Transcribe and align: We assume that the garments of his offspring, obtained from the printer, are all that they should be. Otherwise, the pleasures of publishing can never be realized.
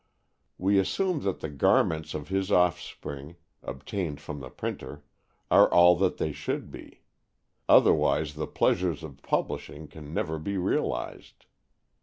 We 0.57 0.79
assume 0.79 1.19
that 1.25 1.41
the 1.41 1.49
garments 1.51 2.15
of 2.15 2.29
his 2.29 2.51
offspring, 2.51 3.35
obtained 3.61 4.19
from 4.19 4.39
the 4.39 4.49
printer, 4.49 5.03
are 5.51 5.71
all 5.71 5.95
that 5.97 6.17
they 6.17 6.31
should 6.31 6.71
be. 6.71 7.03
Otherwise, 7.69 8.33
the 8.33 8.47
pleasures 8.47 9.03
of 9.03 9.21
publishing 9.21 9.87
can 9.87 10.11
never 10.11 10.39
be 10.39 10.57
realized. 10.57 11.45